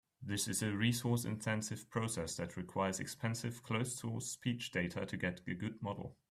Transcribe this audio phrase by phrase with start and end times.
[0.23, 5.79] This is a resource-intensive process that requires expensive closed-source speech data to get a good
[5.79, 6.17] model.